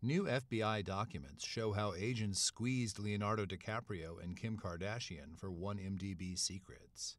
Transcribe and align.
New 0.00 0.26
FBI 0.26 0.84
documents 0.84 1.44
show 1.44 1.72
how 1.72 1.92
agents 1.92 2.38
squeezed 2.38 3.00
Leonardo 3.00 3.44
DiCaprio 3.44 4.22
and 4.22 4.36
Kim 4.36 4.56
Kardashian 4.56 5.36
for 5.36 5.50
1MDB 5.50 6.38
secrets. 6.38 7.16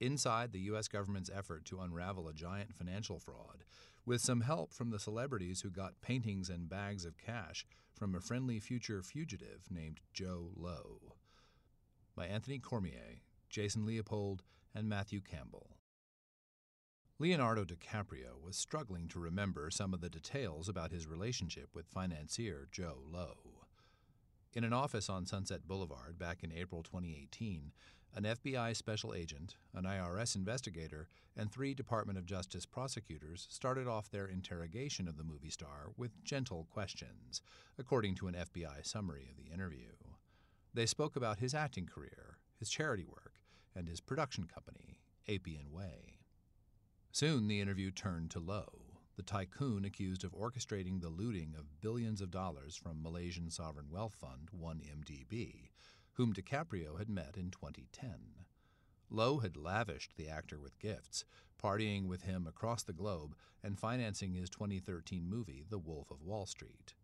Inside 0.00 0.50
the 0.50 0.62
U.S. 0.62 0.88
government's 0.88 1.30
effort 1.32 1.64
to 1.66 1.78
unravel 1.78 2.26
a 2.26 2.32
giant 2.32 2.74
financial 2.74 3.20
fraud, 3.20 3.62
with 4.04 4.20
some 4.20 4.40
help 4.40 4.72
from 4.74 4.90
the 4.90 4.98
celebrities 4.98 5.60
who 5.60 5.70
got 5.70 6.00
paintings 6.00 6.50
and 6.50 6.68
bags 6.68 7.04
of 7.04 7.16
cash 7.16 7.64
from 7.96 8.16
a 8.16 8.20
friendly 8.20 8.58
future 8.58 9.00
fugitive 9.04 9.68
named 9.70 10.00
Jho 10.12 10.48
Low. 10.56 11.14
By 12.16 12.26
Anthony 12.26 12.58
Cormier, 12.58 13.20
Jason 13.48 13.86
Leopold, 13.86 14.42
and 14.74 14.88
Matthew 14.88 15.20
Campbell. 15.20 15.76
Leonardo 17.20 17.66
DiCaprio 17.66 18.42
was 18.42 18.56
struggling 18.56 19.06
to 19.06 19.20
remember 19.20 19.70
some 19.70 19.92
of 19.92 20.00
the 20.00 20.08
details 20.08 20.70
about 20.70 20.90
his 20.90 21.06
relationship 21.06 21.68
with 21.74 21.86
financier 21.86 22.66
Jho 22.72 22.94
Low. 23.12 23.66
In 24.54 24.64
an 24.64 24.72
office 24.72 25.10
on 25.10 25.26
Sunset 25.26 25.68
Boulevard 25.68 26.18
back 26.18 26.42
in 26.42 26.50
April 26.50 26.82
2018, 26.82 27.72
an 28.14 28.22
FBI 28.22 28.74
special 28.74 29.12
agent, 29.12 29.56
an 29.74 29.84
IRS 29.84 30.34
investigator, 30.34 31.08
and 31.36 31.52
three 31.52 31.74
Department 31.74 32.18
of 32.18 32.24
Justice 32.24 32.64
prosecutors 32.64 33.46
started 33.50 33.86
off 33.86 34.10
their 34.10 34.24
interrogation 34.24 35.06
of 35.06 35.18
the 35.18 35.22
movie 35.22 35.50
star 35.50 35.90
with 35.98 36.24
gentle 36.24 36.68
questions, 36.70 37.42
according 37.78 38.14
to 38.14 38.28
an 38.28 38.34
FBI 38.34 38.86
summary 38.86 39.28
of 39.30 39.36
the 39.36 39.52
interview. 39.52 39.92
They 40.72 40.86
spoke 40.86 41.16
about 41.16 41.40
his 41.40 41.52
acting 41.52 41.84
career, 41.84 42.38
his 42.58 42.70
charity 42.70 43.04
work, 43.04 43.34
and 43.76 43.86
his 43.86 44.00
production 44.00 44.46
company, 44.46 45.00
Appian 45.28 45.70
Way. 45.70 46.19
Soon 47.12 47.48
the 47.48 47.60
interview 47.60 47.90
turned 47.90 48.30
to 48.30 48.38
Low, 48.38 49.00
the 49.16 49.24
tycoon 49.24 49.84
accused 49.84 50.22
of 50.22 50.32
orchestrating 50.32 51.00
the 51.00 51.08
looting 51.08 51.56
of 51.58 51.80
billions 51.80 52.20
of 52.20 52.30
dollars 52.30 52.76
from 52.76 53.02
Malaysian 53.02 53.50
sovereign 53.50 53.90
wealth 53.90 54.14
fund 54.14 54.48
1MDB, 54.56 55.70
whom 56.12 56.32
DiCaprio 56.32 56.98
had 56.98 57.08
met 57.08 57.36
in 57.36 57.50
2010. 57.50 58.46
Low 59.10 59.40
had 59.40 59.56
lavished 59.56 60.16
the 60.16 60.28
actor 60.28 60.60
with 60.60 60.78
gifts, 60.78 61.24
partying 61.60 62.06
with 62.06 62.22
him 62.22 62.46
across 62.46 62.84
the 62.84 62.92
globe 62.92 63.34
and 63.60 63.76
financing 63.76 64.32
his 64.32 64.48
2013 64.48 65.28
movie 65.28 65.64
The 65.68 65.78
Wolf 65.78 66.12
of 66.12 66.22
Wall 66.22 66.46
Street. 66.46 66.94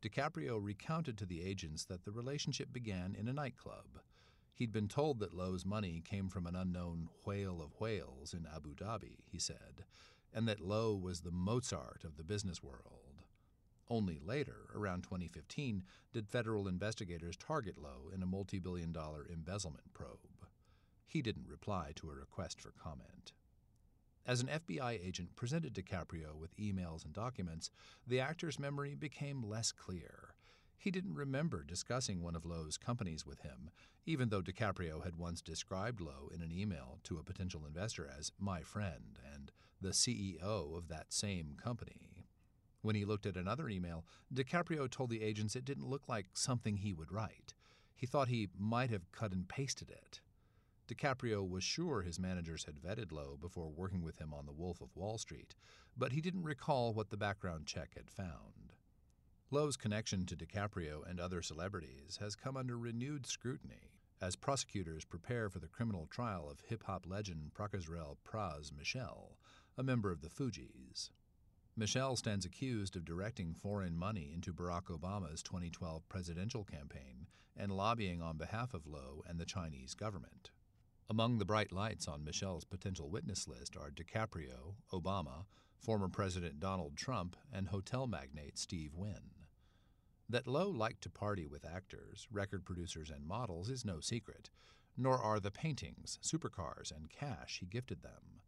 DiCaprio 0.00 0.64
recounted 0.64 1.18
to 1.18 1.26
the 1.26 1.42
agents 1.42 1.84
that 1.86 2.04
the 2.04 2.12
relationship 2.12 2.72
began 2.72 3.16
in 3.18 3.26
a 3.26 3.32
nightclub. 3.32 4.02
He'd 4.58 4.72
been 4.72 4.88
told 4.88 5.20
that 5.20 5.34
Low's 5.34 5.64
money 5.64 6.02
came 6.04 6.28
from 6.28 6.44
an 6.44 6.56
unknown 6.56 7.10
whale 7.24 7.62
of 7.62 7.80
whales 7.80 8.34
in 8.34 8.44
Abu 8.44 8.74
Dhabi, 8.74 9.18
he 9.30 9.38
said, 9.38 9.84
and 10.34 10.48
that 10.48 10.58
Low 10.58 10.96
was 10.96 11.20
the 11.20 11.30
Mozart 11.30 12.02
of 12.02 12.16
the 12.16 12.24
business 12.24 12.60
world. 12.60 13.22
Only 13.88 14.18
later, 14.18 14.66
around 14.74 15.04
2015, 15.04 15.84
did 16.12 16.28
federal 16.28 16.66
investigators 16.66 17.36
target 17.36 17.78
Low 17.78 18.10
in 18.12 18.20
a 18.20 18.26
multi 18.26 18.58
billion 18.58 18.90
dollar 18.90 19.28
embezzlement 19.32 19.94
probe. 19.94 20.46
He 21.06 21.22
didn't 21.22 21.46
reply 21.46 21.92
to 21.94 22.10
a 22.10 22.14
request 22.16 22.60
for 22.60 22.72
comment. 22.72 23.34
As 24.26 24.40
an 24.40 24.48
FBI 24.48 25.06
agent 25.06 25.36
presented 25.36 25.72
DiCaprio 25.72 26.34
with 26.34 26.56
emails 26.56 27.04
and 27.04 27.14
documents, 27.14 27.70
the 28.08 28.18
actor's 28.18 28.58
memory 28.58 28.96
became 28.96 29.48
less 29.48 29.70
clear. 29.70 30.34
He 30.80 30.92
didn't 30.92 31.16
remember 31.16 31.64
discussing 31.64 32.22
one 32.22 32.36
of 32.36 32.46
Low's 32.46 32.78
companies 32.78 33.26
with 33.26 33.40
him, 33.40 33.70
even 34.06 34.28
though 34.28 34.40
DiCaprio 34.40 35.04
had 35.04 35.16
once 35.16 35.42
described 35.42 36.00
Low 36.00 36.30
in 36.32 36.40
an 36.40 36.52
email 36.52 37.00
to 37.02 37.18
a 37.18 37.24
potential 37.24 37.66
investor 37.66 38.08
as 38.08 38.30
my 38.38 38.62
friend 38.62 39.18
and 39.34 39.50
the 39.80 39.88
CEO 39.88 40.76
of 40.78 40.86
that 40.86 41.12
same 41.12 41.56
company. 41.60 42.26
When 42.80 42.94
he 42.94 43.04
looked 43.04 43.26
at 43.26 43.36
another 43.36 43.68
email, 43.68 44.06
DiCaprio 44.32 44.88
told 44.88 45.10
the 45.10 45.22
agents 45.22 45.56
it 45.56 45.64
didn't 45.64 45.90
look 45.90 46.08
like 46.08 46.26
something 46.34 46.76
he 46.76 46.92
would 46.92 47.10
write. 47.10 47.54
He 47.96 48.06
thought 48.06 48.28
he 48.28 48.48
might 48.56 48.90
have 48.90 49.10
cut 49.10 49.32
and 49.32 49.48
pasted 49.48 49.90
it. 49.90 50.20
DiCaprio 50.86 51.46
was 51.46 51.64
sure 51.64 52.02
his 52.02 52.20
managers 52.20 52.64
had 52.64 52.80
vetted 52.80 53.10
Low 53.10 53.36
before 53.38 53.68
working 53.68 54.02
with 54.02 54.18
him 54.18 54.32
on 54.32 54.46
The 54.46 54.52
Wolf 54.52 54.80
of 54.80 54.94
Wall 54.94 55.18
Street, 55.18 55.56
but 55.96 56.12
he 56.12 56.20
didn't 56.20 56.44
recall 56.44 56.94
what 56.94 57.10
the 57.10 57.16
background 57.16 57.66
check 57.66 57.94
had 57.96 58.08
found. 58.08 58.67
Low's 59.50 59.78
connection 59.78 60.26
to 60.26 60.36
DiCaprio 60.36 61.08
and 61.08 61.18
other 61.18 61.40
celebrities 61.40 62.18
has 62.20 62.36
come 62.36 62.54
under 62.54 62.76
renewed 62.76 63.24
scrutiny 63.24 63.94
as 64.20 64.36
prosecutors 64.36 65.06
prepare 65.06 65.48
for 65.48 65.58
the 65.58 65.66
criminal 65.66 66.06
trial 66.06 66.50
of 66.50 66.60
hip 66.68 66.82
hop 66.84 67.06
legend 67.08 67.52
Prakazrel 67.54 68.18
Pras 68.26 68.70
Michel, 68.76 69.38
a 69.78 69.82
member 69.82 70.10
of 70.10 70.20
the 70.20 70.28
Fugees. 70.28 71.08
Michel 71.74 72.14
stands 72.14 72.44
accused 72.44 72.94
of 72.94 73.06
directing 73.06 73.54
foreign 73.54 73.96
money 73.96 74.30
into 74.34 74.52
Barack 74.52 74.90
Obama's 74.90 75.42
2012 75.42 76.06
presidential 76.10 76.64
campaign 76.64 77.26
and 77.56 77.72
lobbying 77.72 78.20
on 78.20 78.36
behalf 78.36 78.74
of 78.74 78.86
Low 78.86 79.22
and 79.26 79.40
the 79.40 79.46
Chinese 79.46 79.94
government. 79.94 80.50
Among 81.08 81.38
the 81.38 81.46
bright 81.46 81.72
lights 81.72 82.06
on 82.06 82.22
Michel's 82.22 82.66
potential 82.66 83.08
witness 83.08 83.48
list 83.48 83.78
are 83.78 83.90
DiCaprio, 83.90 84.74
Obama, 84.92 85.46
former 85.78 86.08
President 86.08 86.60
Donald 86.60 86.98
Trump, 86.98 87.34
and 87.50 87.68
hotel 87.68 88.06
magnate 88.06 88.58
Steve 88.58 88.92
Wynn. 88.94 89.37
That 90.30 90.46
Low 90.46 90.68
liked 90.68 91.02
to 91.02 91.10
party 91.10 91.46
with 91.46 91.64
actors, 91.64 92.28
record 92.30 92.64
producers, 92.66 93.08
and 93.08 93.26
models 93.26 93.70
is 93.70 93.84
no 93.84 94.00
secret, 94.00 94.50
nor 94.96 95.18
are 95.18 95.40
the 95.40 95.50
paintings, 95.50 96.18
supercars, 96.22 96.94
and 96.94 97.08
cash 97.08 97.58
he 97.60 97.66
gifted 97.66 98.02
them. 98.02 98.42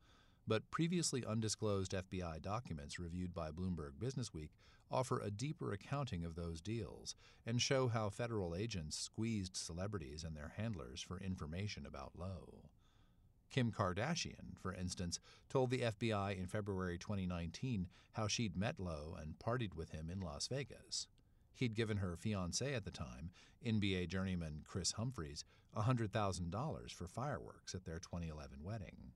But 0.46 0.70
previously 0.70 1.24
undisclosed 1.24 1.92
FBI 1.92 2.42
documents 2.42 2.98
reviewed 2.98 3.32
by 3.32 3.50
Bloomberg 3.50 3.92
Businessweek 3.98 4.50
offer 4.90 5.20
a 5.20 5.30
deeper 5.30 5.72
accounting 5.72 6.24
of 6.24 6.34
those 6.34 6.60
deals 6.60 7.14
and 7.46 7.62
show 7.62 7.88
how 7.88 8.10
federal 8.10 8.54
agents 8.54 8.98
squeezed 8.98 9.56
celebrities 9.56 10.24
and 10.24 10.36
their 10.36 10.52
handlers 10.56 11.00
for 11.00 11.20
information 11.20 11.86
about 11.86 12.18
Low. 12.18 12.64
Kim 13.48 13.72
Kardashian, 13.72 14.56
for 14.60 14.74
instance, 14.74 15.18
told 15.48 15.70
the 15.70 15.80
FBI 15.80 16.36
in 16.38 16.46
February 16.46 16.98
2019 16.98 17.88
how 18.12 18.26
she'd 18.26 18.56
met 18.56 18.78
Low 18.78 19.16
and 19.20 19.38
partied 19.38 19.74
with 19.74 19.90
him 19.90 20.10
in 20.10 20.20
Las 20.20 20.46
Vegas. 20.48 21.06
He'd 21.60 21.74
given 21.74 21.98
her 21.98 22.16
fiance 22.16 22.72
at 22.72 22.86
the 22.86 22.90
time, 22.90 23.32
NBA 23.66 24.08
journeyman 24.08 24.62
Kris 24.64 24.92
Humphries, 24.92 25.44
$100,000 25.76 26.90
for 26.90 27.06
fireworks 27.06 27.74
at 27.74 27.84
their 27.84 27.98
2011 27.98 28.64
wedding. 28.64 29.12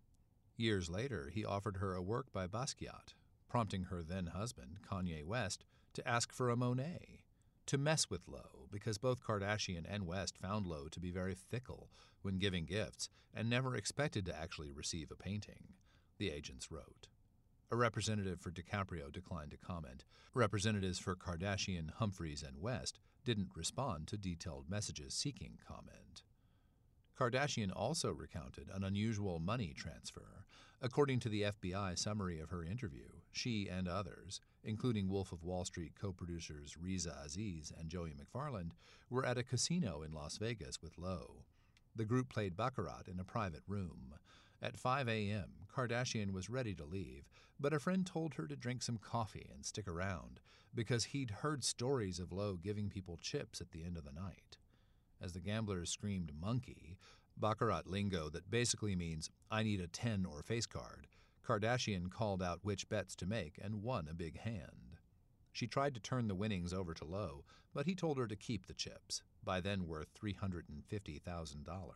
Years 0.54 0.90
later, 0.90 1.30
he 1.32 1.42
offered 1.42 1.78
her 1.78 1.94
a 1.94 2.02
work 2.02 2.34
by 2.34 2.46
Basquiat, 2.46 3.14
prompting 3.48 3.84
her 3.84 4.02
then 4.02 4.26
husband, 4.26 4.80
Kanye 4.86 5.24
West, 5.24 5.64
to 5.94 6.06
ask 6.06 6.34
for 6.34 6.50
a 6.50 6.56
Monet, 6.56 7.22
to 7.64 7.78
mess 7.78 8.10
with 8.10 8.28
Low, 8.28 8.68
because 8.70 8.98
both 8.98 9.24
Kardashian 9.24 9.86
and 9.88 10.06
West 10.06 10.36
found 10.36 10.66
Low 10.66 10.88
to 10.88 11.00
be 11.00 11.10
very 11.10 11.34
fickle 11.34 11.88
when 12.20 12.36
giving 12.36 12.66
gifts 12.66 13.08
and 13.32 13.48
never 13.48 13.74
expected 13.74 14.26
to 14.26 14.38
actually 14.38 14.70
receive 14.70 15.10
a 15.10 15.16
painting, 15.16 15.72
the 16.18 16.30
agents 16.30 16.70
wrote. 16.70 17.08
A 17.70 17.76
representative 17.76 18.40
for 18.40 18.50
DiCaprio 18.50 19.10
declined 19.12 19.50
to 19.50 19.56
comment. 19.56 20.04
Representatives 20.34 20.98
for 20.98 21.16
Kardashian, 21.16 21.90
Humphries, 21.94 22.42
and 22.42 22.60
West 22.60 22.98
didn't 23.24 23.56
respond 23.56 24.06
to 24.08 24.16
detailed 24.16 24.68
messages 24.68 25.14
seeking 25.14 25.58
comment. 25.66 26.22
Kardashian 27.18 27.70
also 27.74 28.12
recounted 28.12 28.68
an 28.72 28.84
unusual 28.84 29.38
money 29.38 29.72
transfer. 29.76 30.44
According 30.82 31.20
to 31.20 31.28
the 31.28 31.42
FBI 31.42 31.98
summary 31.98 32.40
of 32.40 32.50
her 32.50 32.64
interview, 32.64 33.08
she 33.32 33.68
and 33.68 33.88
others, 33.88 34.40
including 34.62 35.08
Wolf 35.08 35.32
of 35.32 35.42
Wall 35.42 35.64
Street 35.64 35.92
co 35.98 36.12
producers 36.12 36.76
Riza 36.76 37.16
Aziz 37.24 37.72
and 37.78 37.88
Joey 37.88 38.12
McFarland, 38.12 38.72
were 39.08 39.24
at 39.24 39.38
a 39.38 39.42
casino 39.42 40.02
in 40.02 40.12
Las 40.12 40.36
Vegas 40.36 40.82
with 40.82 40.98
Low. 40.98 41.44
The 41.96 42.04
group 42.04 42.28
played 42.28 42.56
Baccarat 42.56 43.04
in 43.06 43.20
a 43.20 43.24
private 43.24 43.62
room. 43.66 44.14
At 44.62 44.78
5 44.78 45.08
a.m., 45.08 45.50
Kardashian 45.74 46.32
was 46.32 46.48
ready 46.48 46.74
to 46.74 46.84
leave, 46.84 47.28
but 47.58 47.72
a 47.72 47.80
friend 47.80 48.06
told 48.06 48.34
her 48.34 48.46
to 48.46 48.56
drink 48.56 48.82
some 48.82 48.98
coffee 48.98 49.48
and 49.52 49.64
stick 49.64 49.86
around 49.88 50.40
because 50.74 51.04
he'd 51.04 51.30
heard 51.30 51.64
stories 51.64 52.18
of 52.18 52.32
Low 52.32 52.56
giving 52.56 52.88
people 52.88 53.16
chips 53.16 53.60
at 53.60 53.70
the 53.70 53.84
end 53.84 53.96
of 53.96 54.04
the 54.04 54.12
night. 54.12 54.56
As 55.20 55.32
the 55.32 55.40
gamblers 55.40 55.90
screamed 55.90 56.32
monkey, 56.38 56.96
Baccarat 57.36 57.86
lingo 57.86 58.28
that 58.30 58.50
basically 58.50 58.94
means 58.94 59.30
I 59.50 59.62
need 59.62 59.80
a 59.80 59.88
10 59.88 60.24
or 60.24 60.42
face 60.42 60.66
card, 60.66 61.08
Kardashian 61.46 62.10
called 62.10 62.42
out 62.42 62.60
which 62.62 62.88
bets 62.88 63.14
to 63.16 63.26
make 63.26 63.58
and 63.62 63.82
won 63.82 64.08
a 64.08 64.14
big 64.14 64.38
hand. 64.38 64.98
She 65.52 65.66
tried 65.66 65.94
to 65.94 66.00
turn 66.00 66.28
the 66.28 66.34
winnings 66.34 66.72
over 66.72 66.94
to 66.94 67.04
Low, 67.04 67.44
but 67.72 67.86
he 67.86 67.94
told 67.94 68.18
her 68.18 68.26
to 68.26 68.36
keep 68.36 68.66
the 68.66 68.74
chips, 68.74 69.22
by 69.42 69.60
then 69.60 69.86
worth 69.86 70.08
$350,000. 70.14 71.94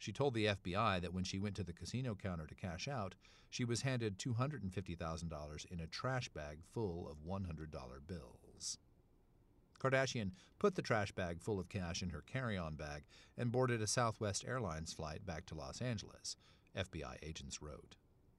She 0.00 0.12
told 0.12 0.32
the 0.32 0.46
FBI 0.46 1.02
that 1.02 1.12
when 1.12 1.24
she 1.24 1.38
went 1.38 1.54
to 1.56 1.62
the 1.62 1.74
casino 1.74 2.14
counter 2.14 2.46
to 2.46 2.54
cash 2.54 2.88
out, 2.88 3.16
she 3.50 3.66
was 3.66 3.82
handed 3.82 4.18
$250,000 4.18 5.66
in 5.70 5.78
a 5.78 5.86
trash 5.86 6.30
bag 6.30 6.60
full 6.72 7.06
of 7.06 7.18
$100 7.22 8.06
bills. 8.06 8.78
Kardashian 9.78 10.32
put 10.58 10.74
the 10.74 10.80
trash 10.80 11.12
bag 11.12 11.42
full 11.42 11.60
of 11.60 11.68
cash 11.68 12.02
in 12.02 12.08
her 12.10 12.22
carry 12.22 12.56
on 12.56 12.76
bag 12.76 13.02
and 13.36 13.52
boarded 13.52 13.82
a 13.82 13.86
Southwest 13.86 14.42
Airlines 14.48 14.94
flight 14.94 15.26
back 15.26 15.44
to 15.46 15.54
Los 15.54 15.82
Angeles, 15.82 16.34
FBI 16.74 17.16
agents 17.22 17.60
wrote. 17.60 17.96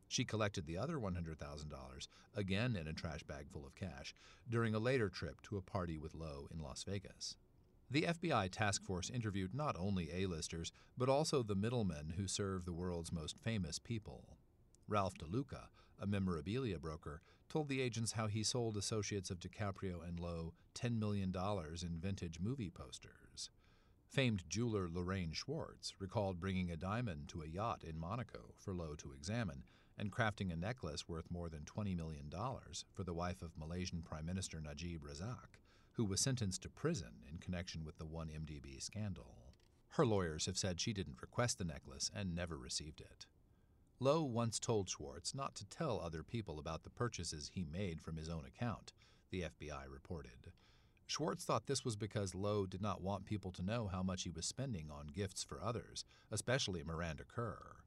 She 0.07 0.25
collected 0.25 0.65
the 0.65 0.79
other 0.79 0.97
$100,000, 0.97 2.07
again 2.35 2.75
in 2.75 2.87
a 2.87 2.93
trash 2.93 3.21
bag 3.21 3.51
full 3.51 3.67
of 3.67 3.75
cash, 3.75 4.15
during 4.49 4.73
a 4.73 4.79
later 4.79 5.09
trip 5.09 5.43
to 5.43 5.57
a 5.57 5.61
party 5.61 5.99
with 5.99 6.15
Low 6.15 6.47
in 6.51 6.59
Las 6.59 6.83
Vegas. 6.83 7.37
The 7.91 8.03
FBI 8.03 8.49
task 8.51 8.85
force 8.85 9.09
interviewed 9.09 9.53
not 9.53 9.75
only 9.77 10.09
A-listers, 10.13 10.71
but 10.97 11.09
also 11.09 11.43
the 11.43 11.55
middlemen 11.55 12.13
who 12.15 12.25
serve 12.25 12.63
the 12.63 12.71
world's 12.71 13.11
most 13.11 13.37
famous 13.37 13.79
people. 13.79 14.37
Ralph 14.87 15.15
DeLuca, 15.15 15.63
a 15.99 16.07
memorabilia 16.07 16.79
broker, 16.79 17.21
told 17.49 17.67
the 17.67 17.81
agents 17.81 18.13
how 18.13 18.27
he 18.27 18.43
sold 18.43 18.77
associates 18.77 19.29
of 19.29 19.41
DiCaprio 19.41 20.07
and 20.07 20.21
Low 20.21 20.53
$10 20.73 20.99
million 20.99 21.33
in 21.35 21.99
vintage 21.99 22.39
movie 22.39 22.69
posters. 22.69 23.49
Famed 24.07 24.45
jeweler 24.47 24.87
Lorraine 24.89 25.33
Schwartz 25.33 25.93
recalled 25.99 26.39
bringing 26.39 26.71
a 26.71 26.77
diamond 26.77 27.27
to 27.27 27.41
a 27.41 27.47
yacht 27.47 27.83
in 27.83 27.99
Monaco 27.99 28.53
for 28.57 28.73
Low 28.73 28.95
to 28.95 29.11
examine 29.11 29.65
and 29.97 30.13
crafting 30.13 30.53
a 30.53 30.55
necklace 30.55 31.09
worth 31.09 31.29
more 31.29 31.49
than 31.49 31.65
$20 31.65 31.97
million 31.97 32.31
for 32.93 33.03
the 33.03 33.13
wife 33.13 33.41
of 33.41 33.57
Malaysian 33.57 34.01
Prime 34.01 34.25
Minister 34.25 34.61
Najib 34.61 35.01
Razak, 35.03 35.59
who 35.93 36.05
was 36.05 36.21
sentenced 36.21 36.61
to 36.63 36.69
prison 36.69 37.23
in 37.29 37.37
connection 37.37 37.83
with 37.83 37.97
the 37.97 38.05
1MDB 38.05 38.81
scandal. 38.81 39.53
Her 39.89 40.05
lawyers 40.05 40.45
have 40.45 40.57
said 40.57 40.79
she 40.79 40.93
didn't 40.93 41.21
request 41.21 41.57
the 41.57 41.65
necklace 41.65 42.09
and 42.15 42.33
never 42.33 42.57
received 42.57 43.01
it. 43.01 43.25
Low 43.99 44.23
once 44.23 44.57
told 44.57 44.89
Schwartz 44.89 45.35
not 45.35 45.53
to 45.55 45.65
tell 45.65 45.99
other 45.99 46.23
people 46.23 46.57
about 46.59 46.83
the 46.83 46.89
purchases 46.89 47.51
he 47.53 47.63
made 47.63 48.01
from 48.01 48.15
his 48.15 48.29
own 48.29 48.45
account, 48.45 48.93
the 49.29 49.41
FBI 49.43 49.83
reported. 49.91 50.53
Schwartz 51.05 51.43
thought 51.43 51.67
this 51.67 51.83
was 51.83 51.97
because 51.97 52.33
Low 52.33 52.65
did 52.65 52.81
not 52.81 53.01
want 53.01 53.25
people 53.25 53.51
to 53.51 53.61
know 53.61 53.87
how 53.91 54.01
much 54.01 54.23
he 54.23 54.29
was 54.29 54.45
spending 54.45 54.89
on 54.89 55.07
gifts 55.07 55.43
for 55.43 55.61
others, 55.61 56.05
especially 56.31 56.83
Miranda 56.83 57.25
Kerr. 57.25 57.83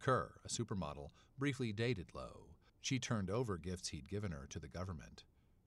Kerr, 0.00 0.32
a 0.44 0.48
supermodel, 0.48 1.10
briefly 1.38 1.72
dated 1.72 2.14
Low. 2.14 2.48
She 2.80 2.98
turned 2.98 3.30
over 3.30 3.58
gifts 3.58 3.90
he'd 3.90 4.08
given 4.08 4.32
her 4.32 4.46
to 4.48 4.58
the 4.58 4.66
government. 4.66 5.24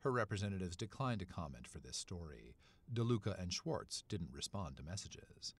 Her 0.07 0.11
representatives 0.13 0.77
declined 0.77 1.19
to 1.19 1.25
comment 1.25 1.67
for 1.67 1.79
this 1.79 1.97
story. 1.97 2.55
DeLuca 2.93 3.37
and 3.37 3.51
Schwartz 3.51 4.05
didn't 4.07 4.31
respond 4.31 4.77
to 4.77 4.81
messages. 4.81 5.53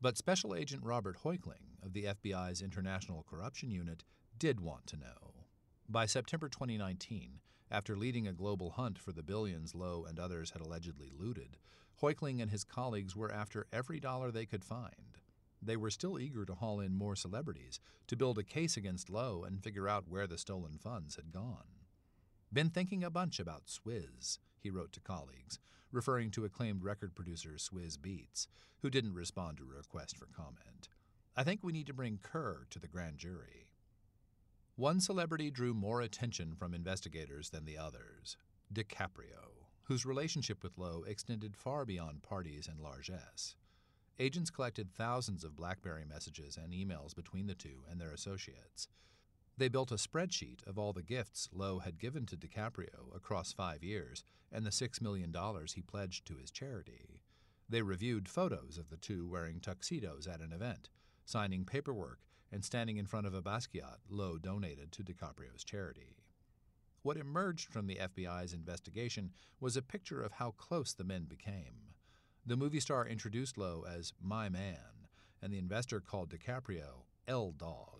But 0.00 0.18
Special 0.18 0.56
Agent 0.56 0.82
Robert 0.82 1.18
Heuchling 1.22 1.78
of 1.84 1.92
the 1.92 2.06
FBI's 2.06 2.62
International 2.62 3.22
Corruption 3.30 3.70
Unit 3.70 4.02
did 4.36 4.60
want 4.60 4.88
to 4.88 4.96
know. 4.96 5.44
By 5.88 6.06
September 6.06 6.48
2019, 6.48 7.38
after 7.70 7.96
leading 7.96 8.26
a 8.26 8.32
global 8.32 8.70
hunt 8.70 8.98
for 8.98 9.12
the 9.12 9.22
billions 9.22 9.72
Low 9.72 10.04
and 10.04 10.18
others 10.18 10.50
had 10.50 10.62
allegedly 10.62 11.12
looted, 11.16 11.56
Heuchling 12.02 12.42
and 12.42 12.50
his 12.50 12.64
colleagues 12.64 13.14
were 13.14 13.30
after 13.30 13.68
every 13.72 14.00
dollar 14.00 14.32
they 14.32 14.46
could 14.46 14.64
find. 14.64 15.20
They 15.62 15.76
were 15.76 15.90
still 15.90 16.18
eager 16.18 16.44
to 16.44 16.56
haul 16.56 16.80
in 16.80 16.92
more 16.92 17.14
celebrities, 17.14 17.78
to 18.08 18.16
build 18.16 18.36
a 18.36 18.42
case 18.42 18.76
against 18.76 19.10
Low 19.10 19.44
and 19.44 19.62
figure 19.62 19.88
out 19.88 20.08
where 20.08 20.26
the 20.26 20.38
stolen 20.38 20.76
funds 20.76 21.14
had 21.14 21.30
gone. 21.30 21.75
Been 22.56 22.70
thinking 22.70 23.04
a 23.04 23.10
bunch 23.10 23.38
about 23.38 23.66
Swizz, 23.66 24.38
he 24.58 24.70
wrote 24.70 24.90
to 24.94 25.00
colleagues, 25.00 25.58
referring 25.92 26.30
to 26.30 26.46
acclaimed 26.46 26.84
record 26.84 27.14
producer 27.14 27.56
Swizz 27.58 27.98
Beatz, 27.98 28.46
who 28.80 28.88
didn't 28.88 29.12
respond 29.12 29.58
to 29.58 29.64
a 29.64 29.76
request 29.76 30.16
for 30.16 30.24
comment. 30.34 30.88
I 31.36 31.44
think 31.44 31.62
we 31.62 31.74
need 31.74 31.86
to 31.88 31.92
bring 31.92 32.18
Kerr 32.22 32.66
to 32.70 32.78
the 32.78 32.88
grand 32.88 33.18
jury. 33.18 33.66
One 34.74 35.00
celebrity 35.00 35.50
drew 35.50 35.74
more 35.74 36.00
attention 36.00 36.54
from 36.54 36.72
investigators 36.72 37.50
than 37.50 37.66
the 37.66 37.76
others 37.76 38.38
DiCaprio, 38.72 39.66
whose 39.82 40.06
relationship 40.06 40.62
with 40.62 40.78
Low 40.78 41.04
extended 41.06 41.58
far 41.58 41.84
beyond 41.84 42.22
parties 42.22 42.68
and 42.68 42.80
largesse. 42.80 43.54
Agents 44.18 44.48
collected 44.48 44.94
thousands 44.94 45.44
of 45.44 45.56
Blackberry 45.58 46.06
messages 46.06 46.56
and 46.56 46.72
emails 46.72 47.14
between 47.14 47.48
the 47.48 47.54
two 47.54 47.84
and 47.90 48.00
their 48.00 48.12
associates. 48.12 48.88
They 49.58 49.68
built 49.68 49.90
a 49.90 49.94
spreadsheet 49.94 50.66
of 50.66 50.78
all 50.78 50.92
the 50.92 51.02
gifts 51.02 51.48
Low 51.50 51.78
had 51.78 51.98
given 51.98 52.26
to 52.26 52.36
DiCaprio 52.36 53.14
across 53.14 53.52
five 53.52 53.82
years 53.82 54.22
and 54.52 54.66
the 54.66 54.70
$6 54.70 55.00
million 55.00 55.34
he 55.74 55.80
pledged 55.80 56.26
to 56.26 56.36
his 56.36 56.50
charity. 56.50 57.22
They 57.68 57.82
reviewed 57.82 58.28
photos 58.28 58.76
of 58.78 58.90
the 58.90 58.98
two 58.98 59.26
wearing 59.26 59.60
tuxedos 59.60 60.26
at 60.26 60.40
an 60.40 60.52
event, 60.52 60.90
signing 61.24 61.64
paperwork, 61.64 62.20
and 62.52 62.64
standing 62.64 62.98
in 62.98 63.06
front 63.06 63.26
of 63.26 63.34
a 63.34 63.42
Basquiat 63.42 63.98
Low 64.08 64.38
donated 64.38 64.92
to 64.92 65.02
DiCaprio's 65.02 65.64
charity. 65.64 66.16
What 67.02 67.16
emerged 67.16 67.68
from 67.72 67.86
the 67.86 67.96
FBI's 67.96 68.52
investigation 68.52 69.32
was 69.58 69.76
a 69.76 69.82
picture 69.82 70.22
of 70.22 70.32
how 70.32 70.50
close 70.52 70.92
the 70.92 71.04
men 71.04 71.24
became. 71.24 71.94
The 72.44 72.56
movie 72.56 72.80
star 72.80 73.06
introduced 73.06 73.56
Low 73.56 73.84
as 73.88 74.12
my 74.20 74.48
man, 74.48 75.08
and 75.40 75.52
the 75.52 75.58
investor 75.58 76.00
called 76.00 76.30
DiCaprio 76.30 77.04
L 77.26 77.52
Dog. 77.52 77.95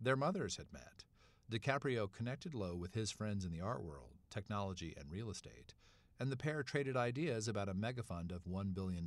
Their 0.00 0.16
mothers 0.16 0.56
had 0.56 0.72
met. 0.72 1.04
DiCaprio 1.50 2.10
connected 2.10 2.54
Low 2.54 2.74
with 2.74 2.94
his 2.94 3.10
friends 3.10 3.44
in 3.44 3.52
the 3.52 3.60
art 3.60 3.82
world, 3.82 4.14
technology, 4.30 4.94
and 4.98 5.10
real 5.10 5.30
estate, 5.30 5.74
and 6.18 6.30
the 6.30 6.36
pair 6.36 6.62
traded 6.62 6.96
ideas 6.96 7.48
about 7.48 7.68
a 7.68 7.74
megafund 7.74 8.32
of 8.32 8.44
$1 8.44 8.72
billion 8.74 9.06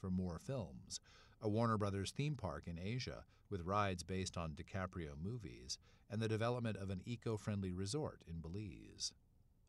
for 0.00 0.10
more 0.10 0.38
films, 0.38 1.00
a 1.40 1.48
Warner 1.48 1.78
Brothers 1.78 2.10
theme 2.10 2.34
park 2.34 2.64
in 2.66 2.78
Asia 2.78 3.24
with 3.48 3.62
rides 3.62 4.02
based 4.02 4.36
on 4.36 4.52
DiCaprio 4.52 5.12
movies, 5.22 5.78
and 6.10 6.20
the 6.20 6.28
development 6.28 6.76
of 6.76 6.90
an 6.90 7.02
eco 7.06 7.36
friendly 7.36 7.72
resort 7.72 8.22
in 8.28 8.40
Belize. 8.40 9.12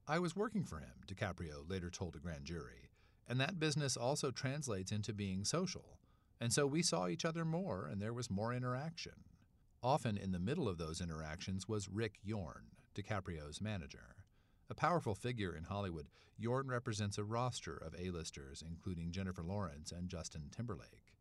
I 0.07 0.19
was 0.19 0.35
working 0.35 0.63
for 0.63 0.79
him, 0.79 1.03
DiCaprio 1.07 1.69
later 1.69 1.89
told 1.89 2.15
a 2.15 2.19
grand 2.19 2.45
jury, 2.45 2.89
and 3.27 3.39
that 3.39 3.59
business 3.59 3.95
also 3.95 4.31
translates 4.31 4.91
into 4.91 5.13
being 5.13 5.43
social. 5.43 5.99
And 6.39 6.51
so 6.51 6.67
we 6.67 6.81
saw 6.81 7.07
each 7.07 7.25
other 7.25 7.45
more, 7.45 7.87
and 7.89 8.01
there 8.01 8.13
was 8.13 8.29
more 8.29 8.53
interaction. 8.53 9.13
Often 9.83 10.17
in 10.17 10.31
the 10.31 10.39
middle 10.39 10.67
of 10.67 10.79
those 10.79 11.01
interactions 11.01 11.67
was 11.67 11.87
Rick 11.87 12.19
Yorn, 12.23 12.71
DiCaprio's 12.95 13.61
manager. 13.61 14.15
A 14.69 14.75
powerful 14.75 15.13
figure 15.13 15.55
in 15.55 15.65
Hollywood, 15.65 16.07
Yorn 16.35 16.67
represents 16.67 17.17
a 17.17 17.23
roster 17.23 17.77
of 17.77 17.95
A-listers, 17.97 18.63
including 18.67 19.11
Jennifer 19.11 19.43
Lawrence 19.43 19.91
and 19.91 20.09
Justin 20.09 20.49
Timberlake. 20.55 21.13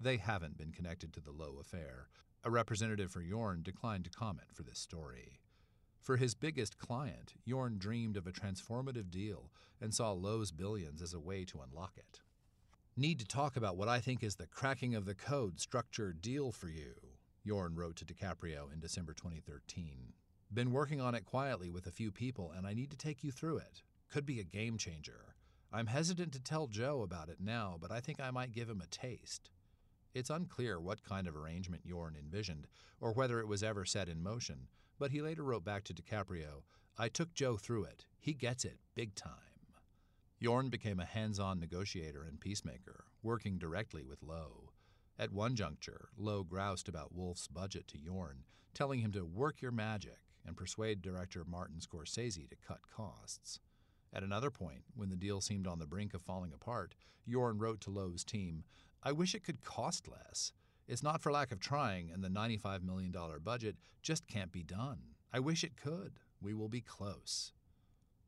They 0.00 0.16
haven't 0.16 0.58
been 0.58 0.72
connected 0.72 1.12
to 1.12 1.20
the 1.20 1.30
Low 1.30 1.58
affair. 1.60 2.08
A 2.42 2.50
representative 2.50 3.12
for 3.12 3.22
Yorn 3.22 3.62
declined 3.62 4.04
to 4.04 4.10
comment 4.10 4.48
for 4.52 4.64
this 4.64 4.78
story. 4.78 5.38
For 6.00 6.16
his 6.16 6.34
biggest 6.34 6.78
client, 6.78 7.34
Yorn 7.44 7.78
dreamed 7.78 8.16
of 8.16 8.26
a 8.26 8.32
transformative 8.32 9.10
deal 9.10 9.52
and 9.80 9.94
saw 9.94 10.12
Low's 10.12 10.50
billions 10.50 11.00
as 11.00 11.14
a 11.14 11.20
way 11.20 11.44
to 11.44 11.60
unlock 11.60 11.92
it. 11.96 12.20
Need 12.96 13.20
to 13.20 13.26
talk 13.26 13.56
about 13.56 13.76
what 13.76 13.88
I 13.88 14.00
think 14.00 14.24
is 14.24 14.34
the 14.34 14.46
cracking 14.46 14.94
of 14.94 15.04
the 15.04 15.14
code 15.14 15.60
structure 15.60 16.12
deal 16.12 16.50
for 16.50 16.68
you, 16.68 16.94
Yorn 17.42 17.74
wrote 17.74 17.96
to 17.96 18.04
DiCaprio 18.04 18.72
in 18.72 18.80
December 18.80 19.14
2013. 19.14 20.12
Been 20.52 20.72
working 20.72 21.00
on 21.00 21.14
it 21.14 21.24
quietly 21.24 21.70
with 21.70 21.86
a 21.86 21.92
few 21.92 22.10
people, 22.10 22.52
and 22.54 22.66
I 22.66 22.74
need 22.74 22.90
to 22.90 22.96
take 22.96 23.24
you 23.24 23.30
through 23.30 23.58
it. 23.58 23.82
Could 24.10 24.26
be 24.26 24.40
a 24.40 24.44
game 24.44 24.76
changer. 24.76 25.34
I'm 25.72 25.86
hesitant 25.86 26.32
to 26.32 26.42
tell 26.42 26.66
Joe 26.66 27.02
about 27.02 27.28
it 27.28 27.40
now, 27.40 27.78
but 27.80 27.90
I 27.90 28.00
think 28.00 28.20
I 28.20 28.30
might 28.30 28.52
give 28.52 28.68
him 28.68 28.82
a 28.82 28.86
taste. 28.86 29.50
It's 30.12 30.28
unclear 30.28 30.80
what 30.80 31.04
kind 31.04 31.26
of 31.26 31.36
arrangement 31.36 31.86
Yorn 31.86 32.16
envisioned, 32.18 32.66
or 33.00 33.12
whether 33.12 33.40
it 33.40 33.48
was 33.48 33.62
ever 33.62 33.84
set 33.84 34.08
in 34.08 34.22
motion, 34.22 34.68
But 34.98 35.12
he 35.12 35.22
later 35.22 35.42
wrote 35.42 35.64
back 35.64 35.84
to 35.84 35.94
DiCaprio 35.94 36.62
I 36.98 37.08
took 37.08 37.32
Joe 37.32 37.56
through 37.56 37.84
it. 37.84 38.04
He 38.18 38.34
gets 38.34 38.66
it 38.66 38.78
big 38.94 39.14
time. 39.14 39.32
Yorn 40.38 40.68
became 40.68 41.00
a 41.00 41.06
hands 41.06 41.38
on 41.38 41.58
negotiator 41.58 42.22
and 42.22 42.38
peacemaker, 42.38 43.04
working 43.22 43.56
directly 43.56 44.04
with 44.04 44.22
Low. 44.22 44.69
At 45.20 45.34
one 45.34 45.54
juncture, 45.54 46.08
Low 46.16 46.42
groused 46.42 46.88
about 46.88 47.14
Wolf's 47.14 47.46
budget 47.46 47.86
to 47.88 47.98
Yorn, 47.98 48.44
telling 48.72 49.00
him 49.00 49.12
to 49.12 49.26
work 49.26 49.60
your 49.60 49.70
magic 49.70 50.16
and 50.46 50.56
persuade 50.56 51.02
director 51.02 51.44
Martin 51.46 51.76
Scorsese 51.78 52.48
to 52.48 52.56
cut 52.66 52.88
costs. 52.88 53.60
At 54.14 54.22
another 54.22 54.50
point, 54.50 54.80
when 54.94 55.10
the 55.10 55.16
deal 55.16 55.42
seemed 55.42 55.66
on 55.66 55.78
the 55.78 55.86
brink 55.86 56.14
of 56.14 56.22
falling 56.22 56.54
apart, 56.54 56.94
Yorn 57.26 57.58
wrote 57.58 57.82
to 57.82 57.90
Low's 57.90 58.24
team, 58.24 58.64
I 59.02 59.12
wish 59.12 59.34
it 59.34 59.44
could 59.44 59.62
cost 59.62 60.08
less. 60.08 60.52
It's 60.88 61.02
not 61.02 61.20
for 61.20 61.30
lack 61.30 61.52
of 61.52 61.60
trying, 61.60 62.10
and 62.10 62.24
the 62.24 62.30
$95 62.30 62.82
million 62.82 63.14
budget 63.44 63.76
just 64.00 64.26
can't 64.26 64.50
be 64.50 64.62
done. 64.62 65.00
I 65.34 65.40
wish 65.40 65.64
it 65.64 65.76
could. 65.76 66.12
We 66.40 66.54
will 66.54 66.70
be 66.70 66.80
close. 66.80 67.52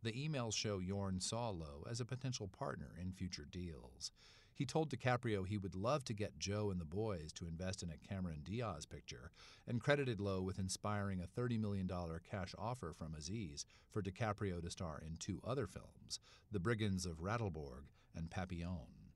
The 0.02 0.12
emails 0.12 0.54
show 0.54 0.78
Yorn 0.78 1.20
saw 1.20 1.48
Low 1.48 1.86
as 1.90 2.02
a 2.02 2.04
potential 2.04 2.48
partner 2.48 2.90
in 3.00 3.12
future 3.12 3.46
deals. 3.50 4.12
He 4.54 4.66
told 4.66 4.90
DiCaprio 4.90 5.46
he 5.46 5.58
would 5.58 5.74
love 5.74 6.04
to 6.04 6.14
get 6.14 6.38
Joe 6.38 6.70
and 6.70 6.80
the 6.80 6.84
boys 6.84 7.32
to 7.34 7.46
invest 7.46 7.82
in 7.82 7.90
a 7.90 7.96
Cameron 7.96 8.42
Diaz 8.44 8.86
picture, 8.86 9.30
and 9.66 9.80
credited 9.80 10.20
Low 10.20 10.42
with 10.42 10.58
inspiring 10.58 11.20
a 11.20 11.40
$30 11.40 11.58
million 11.58 11.90
cash 12.30 12.54
offer 12.58 12.92
from 12.92 13.14
Aziz 13.14 13.64
for 13.90 14.02
DiCaprio 14.02 14.62
to 14.62 14.70
star 14.70 15.02
in 15.04 15.16
two 15.16 15.40
other 15.46 15.66
films, 15.66 16.20
The 16.50 16.60
Brigands 16.60 17.06
of 17.06 17.22
Rattleborge 17.22 17.88
and 18.14 18.30
Papillon. 18.30 19.12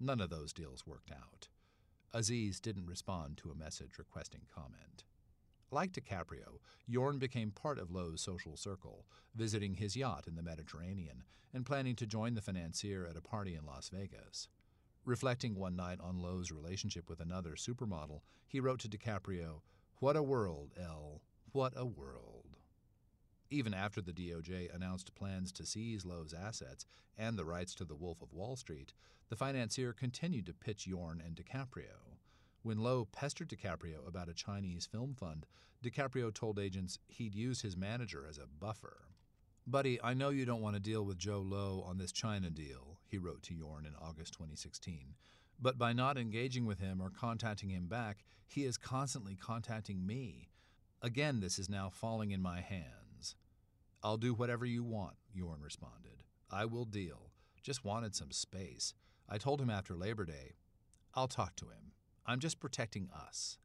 None 0.00 0.20
of 0.20 0.30
those 0.30 0.52
deals 0.52 0.86
worked 0.86 1.12
out. 1.12 1.48
Aziz 2.12 2.60
didn't 2.60 2.86
respond 2.86 3.38
to 3.38 3.50
a 3.50 3.54
message 3.54 3.98
requesting 3.98 4.42
comment. 4.52 5.04
Like 5.70 5.92
DiCaprio, 5.92 6.58
Yorn 6.86 7.18
became 7.18 7.50
part 7.50 7.78
of 7.78 7.90
Low's 7.90 8.20
social 8.20 8.58
circle, 8.58 9.06
visiting 9.34 9.74
his 9.74 9.96
yacht 9.96 10.26
in 10.26 10.34
the 10.34 10.42
Mediterranean 10.42 11.22
and 11.54 11.64
planning 11.64 11.96
to 11.96 12.06
join 12.06 12.34
the 12.34 12.42
financier 12.42 13.06
at 13.08 13.16
a 13.16 13.22
party 13.22 13.54
in 13.54 13.64
Las 13.64 13.88
Vegas. 13.88 14.48
Reflecting 15.04 15.56
one 15.56 15.74
night 15.74 15.98
on 16.00 16.20
Low's 16.22 16.52
relationship 16.52 17.08
with 17.08 17.18
another 17.18 17.56
supermodel, 17.56 18.20
he 18.46 18.60
wrote 18.60 18.78
to 18.80 18.88
DiCaprio, 18.88 19.62
What 19.98 20.16
a 20.16 20.22
world, 20.22 20.70
L. 20.80 21.22
What 21.50 21.72
a 21.74 21.84
world. 21.84 22.56
Even 23.50 23.74
after 23.74 24.00
the 24.00 24.12
DOJ 24.12 24.72
announced 24.72 25.14
plans 25.16 25.50
to 25.52 25.66
seize 25.66 26.06
Low's 26.06 26.32
assets 26.32 26.86
and 27.18 27.36
the 27.36 27.44
rights 27.44 27.74
to 27.74 27.84
The 27.84 27.96
Wolf 27.96 28.22
of 28.22 28.32
Wall 28.32 28.54
Street, 28.54 28.94
the 29.28 29.34
financier 29.34 29.92
continued 29.92 30.46
to 30.46 30.54
pitch 30.54 30.86
Yorn 30.86 31.20
and 31.24 31.34
DiCaprio. 31.34 32.18
When 32.62 32.78
Low 32.78 33.04
pestered 33.06 33.48
DiCaprio 33.48 34.06
about 34.06 34.28
a 34.28 34.34
Chinese 34.34 34.86
film 34.86 35.14
fund, 35.14 35.46
DiCaprio 35.82 36.32
told 36.32 36.60
agents 36.60 37.00
he'd 37.08 37.34
use 37.34 37.62
his 37.62 37.76
manager 37.76 38.24
as 38.28 38.38
a 38.38 38.46
buffer. 38.46 39.08
Buddy, 39.66 40.00
I 40.00 40.14
know 40.14 40.30
you 40.30 40.44
don't 40.44 40.62
want 40.62 40.76
to 40.76 40.80
deal 40.80 41.04
with 41.04 41.18
Jho 41.18 41.42
Low 41.44 41.84
on 41.84 41.98
this 41.98 42.12
China 42.12 42.50
deal, 42.50 42.91
he 43.12 43.18
wrote 43.18 43.42
to 43.42 43.54
Yorn 43.54 43.84
in 43.84 43.92
August 44.00 44.32
2016. 44.32 45.14
But 45.60 45.78
by 45.78 45.92
not 45.92 46.16
engaging 46.16 46.64
with 46.64 46.80
him 46.80 47.00
or 47.00 47.10
contacting 47.10 47.68
him 47.68 47.86
back, 47.86 48.24
he 48.48 48.64
is 48.64 48.78
constantly 48.78 49.36
contacting 49.36 50.04
me. 50.04 50.48
Again, 51.02 51.40
this 51.40 51.58
is 51.58 51.68
now 51.68 51.90
falling 51.90 52.30
in 52.30 52.40
my 52.40 52.62
hands. 52.62 53.36
I'll 54.02 54.16
do 54.16 54.32
whatever 54.32 54.64
you 54.64 54.82
want, 54.82 55.16
Yorn 55.32 55.60
responded. 55.60 56.24
I 56.50 56.64
will 56.64 56.86
deal. 56.86 57.30
Just 57.62 57.84
wanted 57.84 58.16
some 58.16 58.32
space. 58.32 58.94
I 59.28 59.36
told 59.36 59.60
him 59.60 59.70
after 59.70 59.94
Labor 59.94 60.24
Day, 60.24 60.54
I'll 61.14 61.28
talk 61.28 61.54
to 61.56 61.66
him. 61.66 61.92
I'm 62.24 62.40
just 62.40 62.60
protecting 62.60 63.10
us. 63.14 63.58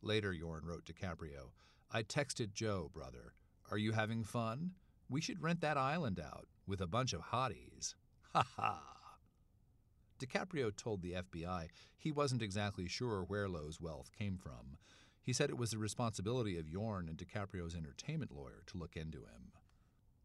Later, 0.00 0.32
Yorn 0.32 0.64
wrote 0.64 0.86
to 0.86 0.94
DiCaprio, 0.94 1.50
I 1.92 2.04
texted 2.04 2.54
Joe, 2.54 2.90
brother. 2.92 3.34
Are 3.70 3.78
you 3.78 3.92
having 3.92 4.24
fun? 4.24 4.72
We 5.10 5.20
should 5.20 5.42
rent 5.42 5.60
that 5.60 5.76
island 5.76 6.18
out 6.18 6.46
with 6.66 6.80
a 6.80 6.86
bunch 6.86 7.12
of 7.12 7.20
hotties. 7.20 7.94
Ha. 8.42 8.82
DiCaprio 10.18 10.74
told 10.74 11.02
the 11.02 11.12
FBI 11.12 11.68
he 11.96 12.10
wasn't 12.10 12.42
exactly 12.42 12.88
sure 12.88 13.22
where 13.22 13.48
Low's 13.48 13.80
wealth 13.80 14.10
came 14.18 14.36
from. 14.36 14.78
He 15.22 15.32
said 15.32 15.50
it 15.50 15.58
was 15.58 15.70
the 15.70 15.78
responsibility 15.78 16.58
of 16.58 16.68
Yorn 16.68 17.08
and 17.08 17.16
DiCaprio's 17.16 17.74
entertainment 17.74 18.32
lawyer 18.34 18.62
to 18.66 18.78
look 18.78 18.96
into 18.96 19.18
him. 19.18 19.52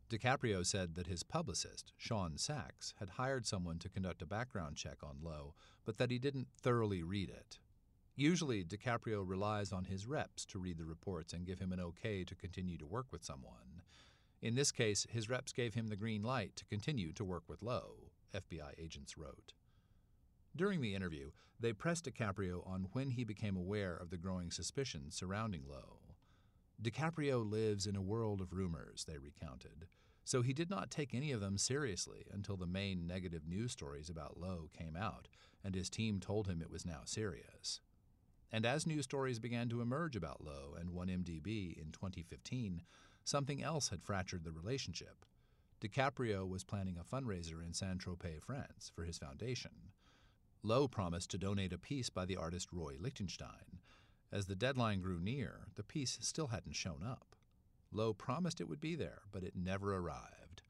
DiCaprio 0.10 0.66
said 0.66 0.96
that 0.96 1.08
his 1.08 1.24
publicist, 1.24 1.92
Sean 1.98 2.38
Sachs, 2.38 2.94
had 3.00 3.10
hired 3.12 3.46
someone 3.46 3.80
to 3.80 3.90
conduct 3.90 4.22
a 4.22 4.28
background 4.28 4.76
check 4.76 4.98
on 5.04 5.18
Low, 5.22 5.56
but 5.86 5.98
that 5.98 6.12
he 6.12 6.20
didn't 6.20 6.48
thoroughly 6.56 7.04
read 7.04 7.30
it. 7.30 7.58
Usually, 8.16 8.64
DiCaprio 8.64 9.28
relies 9.28 9.72
on 9.72 9.86
his 9.86 10.06
reps 10.06 10.46
to 10.46 10.60
read 10.60 10.78
the 10.78 10.86
reports 10.86 11.34
and 11.34 11.48
give 11.48 11.60
him 11.60 11.72
an 11.72 11.80
okay 11.80 12.24
to 12.24 12.36
continue 12.36 12.78
to 12.78 12.86
work 12.86 13.08
with 13.12 13.24
someone. 13.24 13.82
In 14.42 14.56
this 14.56 14.72
case, 14.72 15.08
his 15.10 15.30
reps 15.30 15.52
gave 15.52 15.74
him 15.74 15.88
the 15.88 15.96
green 15.96 16.22
light 16.22 16.56
to 16.58 16.66
continue 16.66 17.12
to 17.14 17.24
work 17.24 17.44
with 17.48 17.64
Low, 17.64 18.03
FBI 18.34 18.74
agents 18.78 19.18
wrote. 19.18 19.54
During 20.56 20.82
the 20.82 20.96
interview, 20.96 21.32
they 21.60 21.74
pressed 21.74 22.06
DiCaprio 22.06 22.68
on 22.68 22.88
when 22.94 23.12
he 23.12 23.24
became 23.24 23.56
aware 23.56 23.96
of 23.96 24.10
the 24.10 24.18
growing 24.18 24.52
suspicions 24.52 25.16
surrounding 25.16 25.64
Low. 25.68 26.00
DiCaprio 26.82 27.50
lives 27.50 27.88
in 27.88 27.96
a 27.96 28.02
world 28.02 28.42
of 28.42 28.54
rumors, 28.54 29.06
they 29.06 29.18
recounted, 29.18 29.88
so 30.26 30.42
he 30.42 30.54
did 30.54 30.70
not 30.70 30.92
take 30.92 31.14
any 31.14 31.32
of 31.32 31.42
them 31.42 31.58
seriously 31.58 32.26
until 32.32 32.56
the 32.58 32.66
main 32.66 33.06
negative 33.06 33.48
news 33.48 33.72
stories 33.72 34.10
about 34.10 34.40
Low 34.40 34.70
came 34.78 34.96
out 34.96 35.28
and 35.64 35.76
his 35.76 35.90
team 35.90 36.20
told 36.20 36.48
him 36.48 36.62
it 36.62 36.72
was 36.72 36.86
now 36.86 37.02
serious. 37.06 37.82
And 38.52 38.66
as 38.66 38.86
news 38.86 39.06
stories 39.06 39.40
began 39.40 39.68
to 39.70 39.82
emerge 39.82 40.16
about 40.16 40.44
Low 40.44 40.76
and 40.80 40.92
1MDB 40.92 41.78
in 41.78 41.92
2015, 41.92 42.84
something 43.24 43.64
else 43.64 43.90
had 43.90 44.04
fractured 44.04 44.44
the 44.44 44.52
relationship. 44.52 45.26
DiCaprio 45.84 46.48
was 46.48 46.64
planning 46.64 46.98
a 46.98 47.04
fundraiser 47.04 47.62
in 47.62 47.74
Saint 47.74 48.00
Tropez, 48.00 48.42
France, 48.42 48.90
for 48.96 49.04
his 49.04 49.18
foundation. 49.18 49.92
Low 50.64 50.88
promised 50.88 51.30
to 51.32 51.38
donate 51.38 51.74
a 51.74 51.78
piece 51.78 52.10
by 52.10 52.26
the 52.26 52.38
artist 52.38 52.70
Roy 52.72 52.96
Lichtenstein. 52.98 53.80
As 54.32 54.46
the 54.46 54.56
deadline 54.56 55.02
grew 55.02 55.20
near, 55.20 55.68
the 55.76 55.84
piece 55.84 56.18
still 56.22 56.48
hadn't 56.48 56.78
shown 56.78 57.04
up. 57.06 57.36
Low 57.92 58.14
promised 58.14 58.62
it 58.62 58.70
would 58.70 58.80
be 58.80 58.96
there, 58.96 59.24
but 59.30 59.44
it 59.44 59.58
never 59.58 59.94
arrived. 59.94 60.62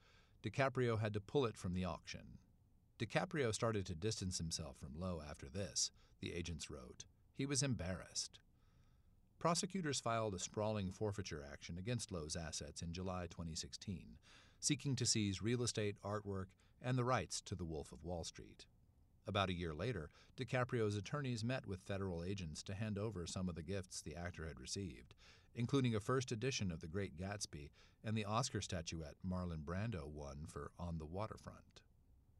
DiCaprio 0.41 0.99
had 0.99 1.13
to 1.13 1.21
pull 1.21 1.45
it 1.45 1.57
from 1.57 1.75
the 1.75 1.85
auction. 1.85 2.39
DiCaprio 2.97 3.53
started 3.53 3.85
to 3.85 3.93
distance 3.93 4.39
himself 4.39 4.77
from 4.77 4.99
Low 4.99 5.21
after 5.29 5.47
this, 5.47 5.91
the 6.21 6.33
agents 6.33 6.71
wrote. 6.71 7.05
He 7.35 7.45
was 7.45 7.61
embarrassed. 7.61 8.39
Prosecutors 9.37 9.99
filed 9.99 10.33
a 10.33 10.39
sprawling 10.39 10.91
forfeiture 10.91 11.45
action 11.51 11.77
against 11.77 12.11
Low's 12.11 12.35
assets 12.35 12.81
in 12.81 12.93
July 12.93 13.27
2016, 13.29 14.17
seeking 14.63 14.95
to 14.95 15.05
seize 15.05 15.41
real 15.41 15.61
estate, 15.61 15.97
artwork, 16.05 16.45
and 16.81 16.97
the 16.97 17.03
rights 17.03 17.41
to 17.41 17.53
The 17.53 17.65
Wolf 17.65 17.91
of 17.91 18.05
Wall 18.05 18.23
Street. 18.23 18.65
About 19.27 19.49
a 19.49 19.53
year 19.53 19.73
later, 19.73 20.09
DiCaprio's 20.37 20.95
attorneys 20.95 21.43
met 21.43 21.67
with 21.67 21.81
federal 21.81 22.23
agents 22.23 22.63
to 22.63 22.73
hand 22.73 22.97
over 22.97 23.27
some 23.27 23.49
of 23.49 23.55
the 23.55 23.61
gifts 23.61 24.01
the 24.01 24.15
actor 24.15 24.47
had 24.47 24.61
received, 24.61 25.15
including 25.53 25.95
a 25.95 25.99
first 25.99 26.31
edition 26.31 26.71
of 26.71 26.79
The 26.79 26.87
Great 26.87 27.17
Gatsby 27.17 27.71
and 28.05 28.17
the 28.17 28.23
Oscar 28.23 28.61
statuette 28.61 29.15
Marlon 29.27 29.65
Brando 29.65 30.07
won 30.07 30.45
for 30.47 30.71
On 30.79 30.97
the 30.97 31.05
Waterfront. 31.05 31.82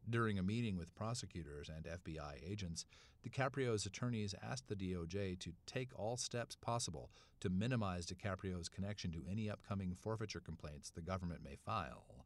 During 0.10 0.38
a 0.38 0.44
meeting 0.44 0.78
with 0.78 0.96
prosecutors 0.96 1.70
and 1.70 1.86
FBI 1.86 2.36
agents, 2.46 2.86
DiCaprio's 3.26 3.86
attorneys 3.86 4.36
asked 4.44 4.68
the 4.68 4.76
DOJ 4.76 5.40
to 5.40 5.54
take 5.66 5.98
all 5.98 6.18
steps 6.18 6.56
possible 6.56 7.10
to 7.40 7.50
minimize 7.50 8.06
DiCaprio's 8.06 8.70
connection 8.70 9.12
to 9.14 9.24
any 9.30 9.50
upcoming 9.50 9.96
forfeiture 9.96 10.42
complaints 10.42 10.90
the 10.90 11.02
government 11.02 11.42
may 11.44 11.56
file. 11.56 12.26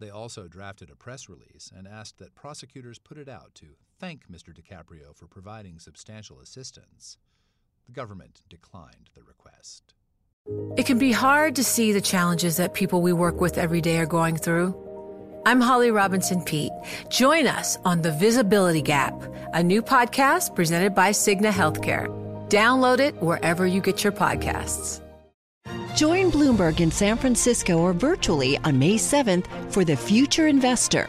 They 0.00 0.10
also 0.10 0.46
drafted 0.48 0.90
a 0.90 0.96
press 0.96 1.28
release 1.28 1.70
and 1.76 1.86
asked 1.86 2.18
that 2.18 2.34
prosecutors 2.34 2.98
put 2.98 3.18
it 3.18 3.28
out 3.28 3.54
to 3.56 3.66
thank 3.98 4.30
Mr. 4.30 4.52
DiCaprio 4.54 5.14
for 5.14 5.26
providing 5.26 5.78
substantial 5.78 6.40
assistance. 6.40 7.18
The 7.86 7.92
government 7.92 8.42
declined 8.48 9.10
the 9.14 9.22
request. 9.22 9.94
It 10.76 10.86
can 10.86 10.98
be 10.98 11.12
hard 11.12 11.56
to 11.56 11.64
see 11.64 11.92
the 11.92 12.00
challenges 12.00 12.56
that 12.56 12.74
people 12.74 13.02
we 13.02 13.12
work 13.12 13.40
with 13.40 13.58
every 13.58 13.80
day 13.80 13.98
are 13.98 14.06
going 14.06 14.36
through. 14.36 14.97
I'm 15.48 15.62
Holly 15.62 15.90
Robinson 15.90 16.42
Peete. 16.42 16.72
Join 17.08 17.46
us 17.46 17.78
on 17.82 18.02
The 18.02 18.12
Visibility 18.12 18.82
Gap, 18.82 19.14
a 19.54 19.62
new 19.62 19.80
podcast 19.80 20.54
presented 20.54 20.94
by 20.94 21.08
Cigna 21.08 21.50
Healthcare. 21.50 22.06
Download 22.50 23.00
it 23.00 23.14
wherever 23.22 23.66
you 23.66 23.80
get 23.80 24.04
your 24.04 24.12
podcasts. 24.12 25.00
Join 25.96 26.30
Bloomberg 26.30 26.80
in 26.80 26.90
San 26.90 27.16
Francisco 27.16 27.78
or 27.78 27.94
virtually 27.94 28.58
on 28.58 28.78
May 28.78 28.96
7th 28.96 29.46
for 29.72 29.86
The 29.86 29.96
Future 29.96 30.48
Investor 30.48 31.08